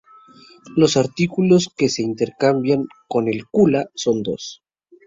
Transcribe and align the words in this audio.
Los 0.75 0.97
artículos 0.97 1.69
que 1.77 1.87
se 1.87 2.01
intercambian 2.01 2.87
en 3.11 3.27
el 3.27 3.45
"Kula" 3.45 3.85
son 3.93 4.23
dos. 4.23 4.63